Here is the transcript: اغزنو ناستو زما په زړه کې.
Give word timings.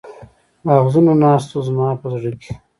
اغزنو 0.79 1.13
ناستو 1.23 1.57
زما 1.67 1.89
په 2.01 2.07
زړه 2.13 2.31
کې. 2.41 2.51